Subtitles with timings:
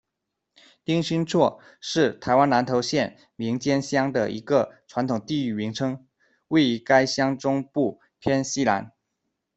[0.83, 6.07] 顶新厝，是台湾南投县名间乡的一个传统地域名称，
[6.47, 8.93] 位于该乡中部偏西南。